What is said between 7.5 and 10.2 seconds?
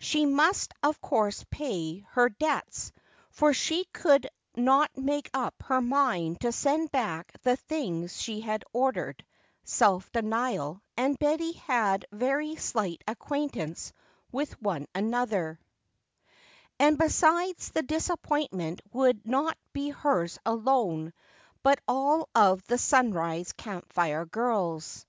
things she had ordered (self